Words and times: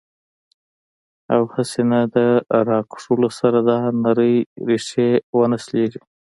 او 1.33 1.41
هسې 1.53 1.81
نه 1.91 1.99
د 2.15 2.17
راښکلو 2.69 3.29
سره 3.39 3.59
دا 3.69 3.77
نرۍ 4.03 4.35
ريښې 4.67 5.09
ونۀ 5.37 5.57
شليږي 5.65 6.01